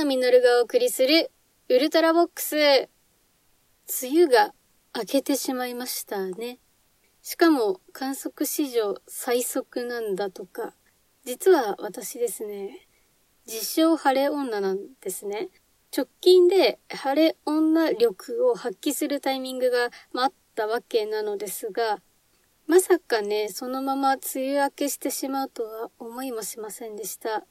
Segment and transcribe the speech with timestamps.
[0.00, 1.30] 野実がお送りする
[1.68, 2.56] ウルトラボックス。
[2.56, 2.88] 梅
[4.24, 4.54] 雨が
[4.96, 6.58] 明けてしまいましたね。
[7.20, 10.72] しかも観測史上最速なんだとか。
[11.26, 12.88] 実は私ですね、
[13.46, 15.50] 自称晴れ女なんですね。
[15.94, 22.00] 直近で晴れ女力を発揮するタイミングが、まあ、ったわけなのですが、
[22.66, 27.44] まさかね、そのまま梅雨明けしてしまうとは思いもしませんでした。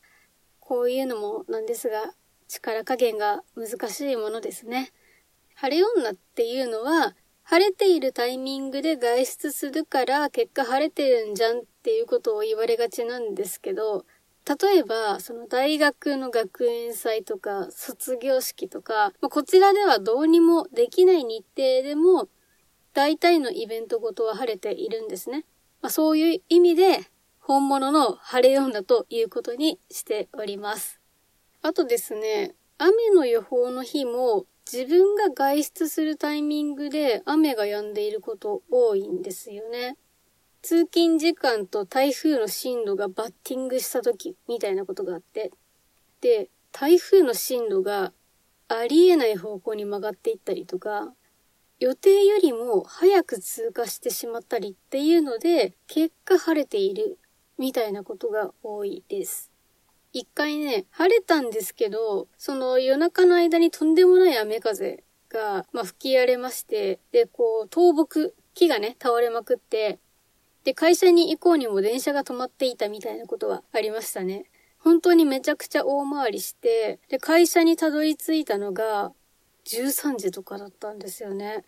[0.60, 2.14] こういうのもなんですが、
[2.50, 4.92] 力加減が難しいものですね。
[5.54, 14.06] 晴れ女っていうのは、晴れているタイミングで外出するから結果晴れてるんじゃんっていうことを言われがちなんですけど、
[14.48, 22.30] 例えば、その大学の学園祭とか卒業式とか、まあ、こちらではどうにもできない日程でも、
[22.94, 25.46] 大体のイベントごとは晴れているんですね。
[25.82, 27.02] まあ、そういう意味で、
[27.40, 30.99] 本物の晴れ女ということにしております。
[31.62, 39.98] あとですね、雨の予報の日も自分が外出するタイミングで雨が止んでいること多いんですよね。
[40.62, 45.52] 通勤時間と台風の進路がバッティングした時みたいなことがあって。
[46.22, 48.14] で、台風の進路が
[48.68, 51.14] ありえない方向に曲がっていったりとか、
[51.80, 57.18] 予定よりも早く通過してしまったりっていうので、結果晴れている
[57.58, 59.49] みたいなことが多いです。
[60.12, 70.00] 一回ね、晴れたんですけど、その夜中の間にとんでもない雨風が、まあ、吹き荒れまして、で、こう、倒木、木がね、倒れまくって、
[70.64, 74.46] で、会社に行こうにも電車が止まっていたみたいなことはありましたね。
[74.80, 79.14] 本当にめちゃくちゃ大回りして、で、会社にたどり着いたのが、
[79.66, 81.64] 13時とかだったんですよね。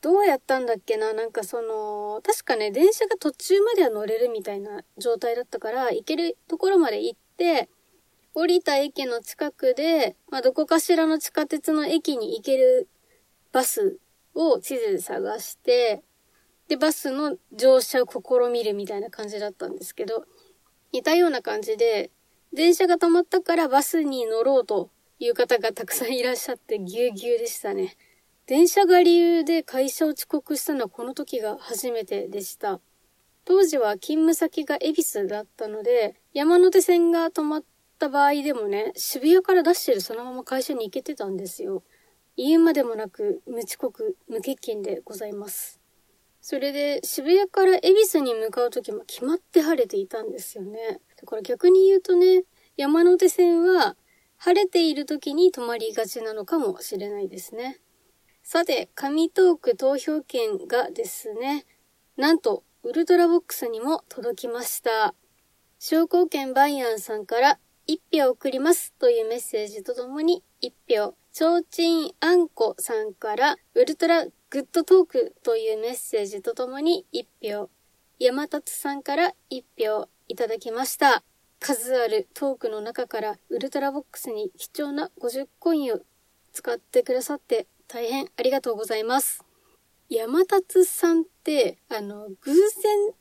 [0.00, 1.12] どうやったんだっけな？
[1.12, 7.68] なんかその、確かね、電車が途中までは乗れるみたいな状態だったから、行けるところまで行って、
[8.34, 12.88] 降りた駅の近くで、まあ、どこかしらの地下鉄の駅に行ける
[13.52, 13.98] バス
[14.34, 16.02] を地図で探して、
[16.68, 20.24] で、バスの乗車を試みるみたいな感じだったんですけど、
[20.92, 22.10] 似たような感じで、
[22.52, 27.96] 電車が止まったからバスに乗ろうという方がたくさんいらっしゃってぎゅうぎゅうでしたね。
[28.46, 32.80] 電車が理由で会社を遅刻したのはこの時が初めてでした。
[33.44, 37.64] 当時は勤務先が恵比寿だったので、山手線が止まっ
[38.02, 41.84] った場合でもね、渋谷から出してるそのまま会社に行けてたんですよ。
[42.36, 45.80] 言うまでもなく無遅刻、無欠勤でございます。
[46.40, 50.98] それで渋谷から恵比寿に向かう時も決まって晴れていたんですよね。
[51.20, 52.42] だから逆に言うとね、
[52.76, 53.96] 山手線は
[54.38, 57.78] 晴れている時に止まりがちなのかもしれないですね。
[58.42, 61.64] さて、紙トーク投票券がですね、
[62.16, 65.14] なんと、ウルトラボックスにも届きました。
[65.78, 77.70] 商工券バイアンさんから1票送りますというメッセージとともに1票、ちょうちんあんこさんからウルトラグッドトークというメッセージとともに1票、
[78.18, 81.24] 山立さんから1票いただきました。
[81.58, 86.00] 数あるトークの中からウルトラボックスに貴重な50コインを
[86.52, 89.44] 使ってくださって大変ありがとうございます。
[90.08, 92.58] 山立さんって、あの、偶然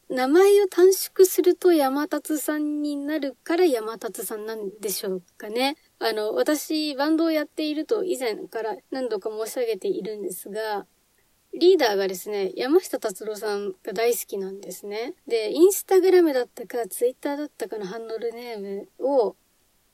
[0.10, 5.78] 名前を短縮すると山立さんになるから山立さんなんでしょうかね。
[6.00, 10.86] あの、私、バンドをやっていると以前から何度か申し上げているんですが、
[11.54, 15.16] リーダーがですね、山下達郎さんが大好きなんですね。
[15.28, 19.36] で、インスタグラムだったか、ツイッターだったかのハンドルネームを、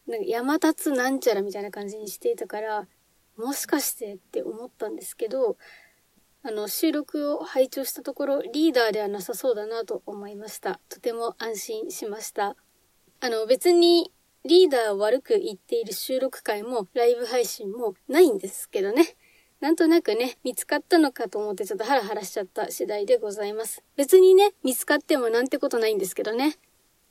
[0.07, 2.87] なんか山立なんちゃらみたいな感じにしていたから、
[3.37, 5.57] もしかしてって思ったんですけど、
[6.47, 10.79] あの、収録を拝聴したところ、リーダーではなさそうだなと思いました。
[10.87, 12.55] とても安心しました。
[13.19, 14.13] あの、別に
[14.45, 19.17] リーダーを悪く言っている収録会もライブ配信もないんですけどね。
[19.59, 23.83] なんとなくね、見つかったのかと思ってちょっとハラハラしちゃった次第でございます。
[23.97, 26.55] 別にね、見つかってもなんてことないんですけどね。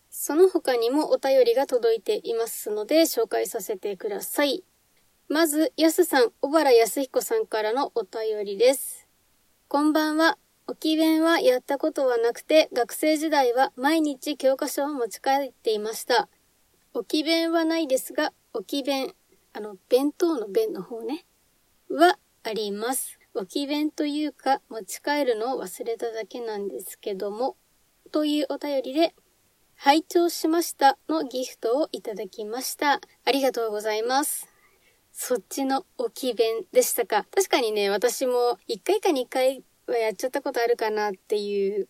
[0.08, 4.64] その他にもお便りが届いていますので紹介させてください。
[5.28, 9.05] まず、やすさん、小原康彦さんからのお便りです。
[9.68, 10.38] こんばんは。
[10.68, 16.28] 置き弁はやったことはなくて、学生時代は毎日教科書を持ち帰っていました。
[16.94, 19.12] 置き弁はないですが、置き弁、
[19.52, 21.26] あの、弁当の弁の方ね、
[21.90, 23.18] はあります。
[23.34, 27.56] 置き弁というか、持ち帰るのを忘れただけなんですけども、
[28.12, 29.16] というお便りで、
[29.74, 33.00] 拝聴しましたのギフトをいただきました。
[33.24, 34.46] ありがとうございます。
[35.18, 37.24] そっちの置き弁でしたか？
[37.34, 41.88] 確かにね、私も1回か2回はやっちゃったことあるかなっていう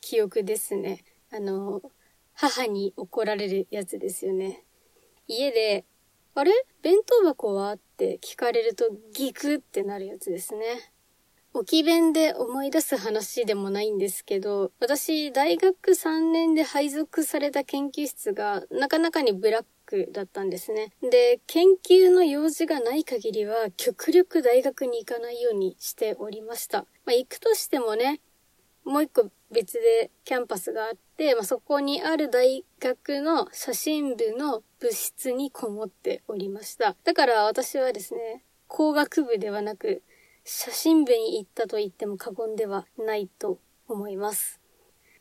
[0.00, 1.04] 記憶ですね。
[1.32, 1.80] あの、
[2.32, 4.64] 母に怒られるやつですよね。
[5.28, 5.84] 家で
[6.34, 6.50] あれ？
[6.82, 7.74] 弁当箱は？
[7.74, 10.90] って聞かれるとギクってなるやつですね。
[11.52, 19.64] 置き弁で思い出す話でもないんですけど、私、大学3年で配属された研究室がなかなかにブラッ
[20.12, 20.92] だったんですね。
[21.02, 26.86] で、研究の用事がない限りは極力大学に行かないようにしておりました。
[27.04, 28.20] まあ、行くとしてもね、
[28.84, 36.96] もう一個別でキャンパスがあって、まあ、そこにある大学の写真部の部室にこもっておりました。
[37.04, 40.02] だから私はですね、工学部ではなく、
[40.44, 43.58] 写真部に行ったと言っても過言ではないと
[43.88, 44.60] 思います。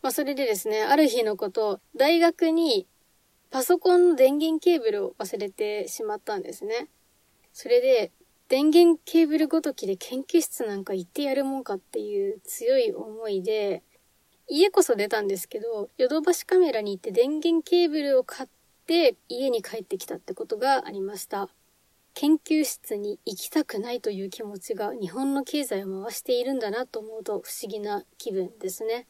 [0.01, 2.87] まあそれでですね、ある日のこと、大学に
[3.53, 6.87] パソコンの電源ケーブルを忘れてしまったんですね。
[7.53, 8.11] それで、
[8.49, 13.83] 電源ケーブルごときで研究室なんか行ってやるもんかっていう強い思いで、
[14.49, 18.49] 家こそ出たんですけど、ヨドバシカメラに行って電源ケーブルを買っ
[18.87, 21.47] て家に帰ってきたってことがありました。
[22.15, 29.05] 研究室に行きたくないという気持ちが日本の経済を回しているんだなと思うと不思議な気分ですね。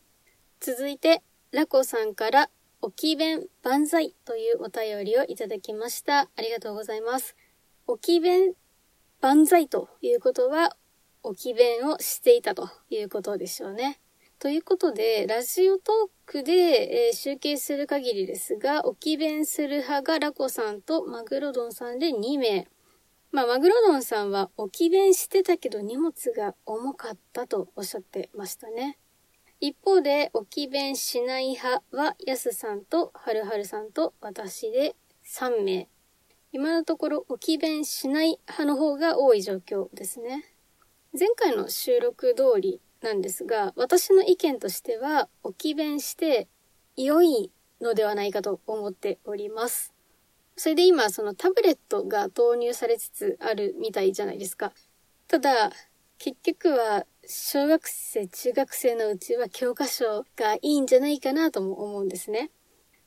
[0.59, 2.49] 続いて、ラコさんから
[2.83, 6.27] 置き弁万歳というお便りをいただきました。
[6.35, 7.37] ありがとうございます。
[7.87, 8.55] 置き弁
[9.21, 10.75] 万歳ということは、
[11.23, 14.01] 置き弁をしていたということでしょうね。
[14.37, 16.51] ということで、ラジオトークで、
[17.07, 22.67] えー、集計する限りですが、置き弁する派がラコさんとマグロドンさんで2名。
[23.31, 28.97] まあ、マグロドンさんは置き弁してたけど荷物が重かったとおっしゃってましたね。
[29.65, 34.93] 一方で、置き弁しない派は、やすさんとはるはるさんと私で
[35.23, 35.87] 3名。
[36.51, 40.43] 今のところ置き弁しない派の方が多い状況ですね。
[41.17, 46.49] 前回の収録通りなんですが、私の意見としては、置き弁して
[46.97, 47.49] 良い
[47.79, 49.93] のではないかと思っております。
[50.57, 54.73] それで今、そのタブレットが導入されつつあるみたいじゃないですか。
[55.29, 55.71] ただ、
[56.17, 62.51] 結局は、小学生、中学生のうちは教科書がいいんじゃないかなとも思うんですね。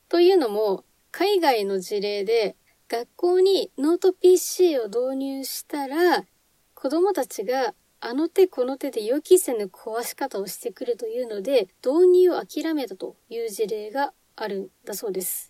[0.09, 2.55] というのも、海外の事例で、
[2.89, 6.25] 学校にノート PC を導入したら、
[6.73, 15.46] 子供たちがあの手この手で予期せぬ壊し方をしてくるというので、導入を諦めたという事例があるんだそうです。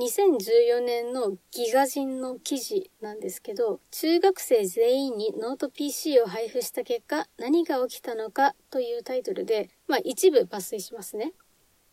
[0.00, 11.34] 2014年の GIGAZINE の記事なんですけど、中学生全員にノート PC を配布した結果、何が起きたのかというタイトルで、まあ一部抜粋しますね。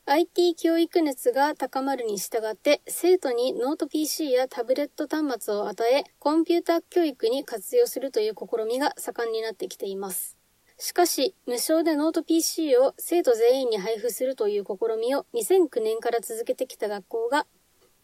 [0.06, 10.38] IT 教育熱が高まるに従って、生徒にノート PC やタブレット端末を与え、コンピューター教育に活用するという試みが盛んになってきています。
[10.80, 17.48] しかし、無償でノート PC を生徒全員に配布するという試みを2009年から続けてきた学校が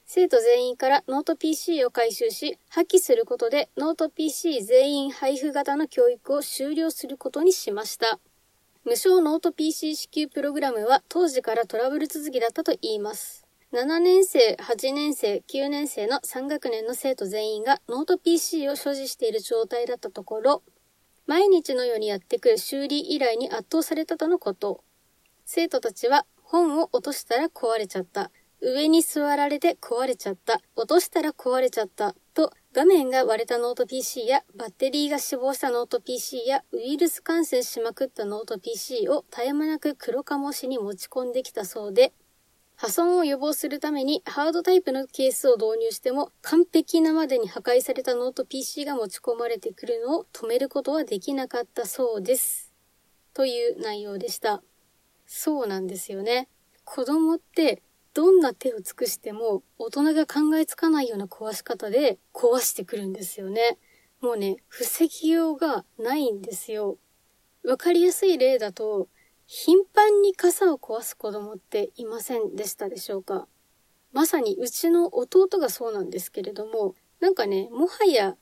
[0.05, 8.19] 生徒全員からノート PC を回収し、破棄することでノート PC 全員配布型の教育を終了することにしました。
[8.83, 13.47] 無償ノート PC 支給プログラムは当時からトラブル続きだったと言います。
[13.71, 20.63] 7年生、8年生、9年生の3学年の生徒全員がノート PC を所持している状態だったところ、
[21.25, 24.83] 毎日のようにやってくる修理依頼に圧倒されたとのこと。
[25.45, 28.29] 生徒たちは本を落としたら壊れちゃった。
[28.65, 30.61] 上に座られて壊れちゃった。
[30.77, 32.15] 落としたら壊れちゃった。
[32.33, 42.13] と、画面が割れたノート PC や、バッテリーが死亡したノート PC や、ウイルス感染しまくったノート PC を絶え間なく黒かもしに持ち込んできたそうで、
[42.77, 52.73] 破損を予防するためにハードタイプのケースを導入しても完璧なまでに破壊されたノート PC が持ち込まれてくるのを止めることはできなかったそうです。
[53.33, 54.63] という内容でした。
[55.25, 56.47] そうなんですよね。
[56.83, 57.81] 子供って
[58.13, 63.77] どんな手を尽くしても大人が考えつかないような壊し方で壊してくるんですよね。
[64.21, 66.97] もうね、防ぎようがないんですよ。
[67.65, 69.07] わかりやすい例だと、
[69.45, 73.47] 頻繁に傘を壊す子供っていませんでしたでしょうか
[74.13, 78.37] まさにうちの弟がそうなんですけれども、なんかね、もはや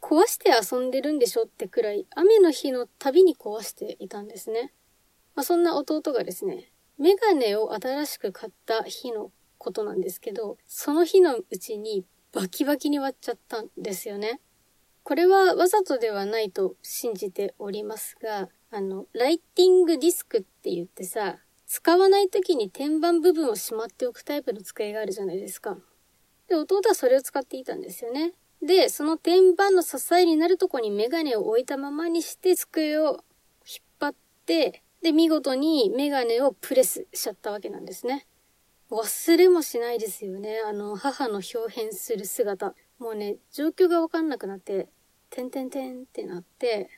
[0.00, 4.72] 壊して遊んでるんでしょってくらい雨の日のたびに壊していたんですね。
[5.34, 14.40] まあ、そんな弟がですね、メガネを新しく買った日のことなんですけど、その日のうちにバキバキに割っちゃったんですよね。
[15.02, 25.78] これはわざとではないと信じておりますが、あの、ライティングディスクって言ってさ、使わない時に天板部分をしまっておくタイプの机があるじゃないですか。
[26.46, 28.32] で、弟はそれを使っていたんですよね。
[28.62, 33.24] で、その天板の支えになるとこにメガネを置いたままにして机を
[33.66, 34.14] 引っ張っ
[34.46, 38.26] て、で、見事にメガネをプレスしちゃったわけなんですね。
[38.90, 40.58] 忘れもしないですよね。
[40.64, 42.74] あの、母の表変する姿。
[42.98, 44.88] もうね、状況がわかんなくなって、
[45.30, 46.88] てんてんてんってなって、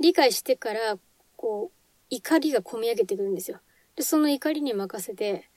[0.00, 0.98] 理解してから、
[1.36, 1.76] こう、
[2.08, 3.60] 怒りが込み上げてくるんですよ。
[3.96, 5.50] で、その怒りに任せて、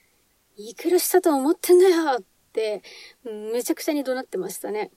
[0.56, 2.82] いくらしたと思ってんだよって、
[3.24, 4.90] めちゃくちゃに怒鳴ってましたね。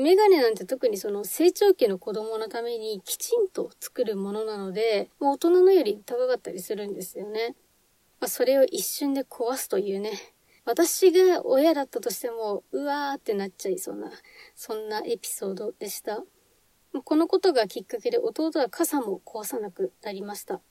[0.00, 7.54] メガネなんて特にその成長期の子供のためにきちんと作るものなので、もう大人のより高かったりするんですよね。
[8.18, 10.12] まあ、それを一瞬で壊すというね。
[10.64, 14.10] 私が親だったとしても、うわーってなっちゃいそうな、
[14.54, 16.24] そんなエピソードでした。
[17.04, 20.62] このことがきっかけで弟は傘も壊さなくなりました。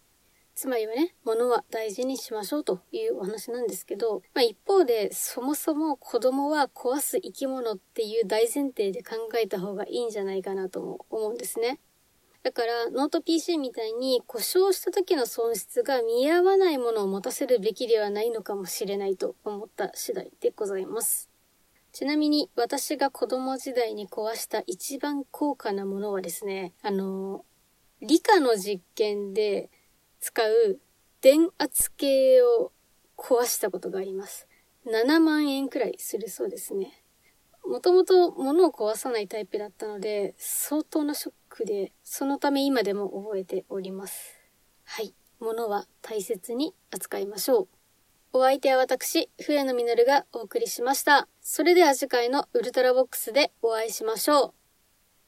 [0.55, 11.79] つまりはね、物は大事にしましょうというお話なんですけど、まあ、一方で、そもそも子供は壊す生き物っていう大前提で考えた方がいいんじゃないかなとも思うんですね。
[12.41, 21.29] だから、ノート PC みたいに故障した時の損失が見合わないものを持たせるべきではないのかもしれないと思った次第でございます。
[21.91, 27.43] ちなみに私が子供時代に壊した一番高価なものはですね、あの、
[28.01, 29.69] 理科の実験で
[30.19, 30.79] 使う
[31.21, 32.71] 電圧計を
[33.17, 34.47] 壊したことがあります。
[34.85, 37.03] 7万円くらいするそうですね。
[37.65, 44.39] もともと物を壊さないタイプだったので、相当なショックで、そのため今でも覚えております。
[44.85, 45.13] はい。
[45.39, 47.67] 物は大切に扱いましょう。
[48.33, 51.27] お相手は私、笛野実がお送りしました。
[51.41, 54.58] それでは次回のウルトラボックスでお会いしましょう。